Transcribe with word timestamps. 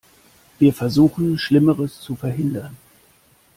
Wir 0.57 0.73
versuchen, 0.73 1.37
Schlimmeres 1.37 2.01
zu 2.01 2.15
verhindern. 2.15 2.75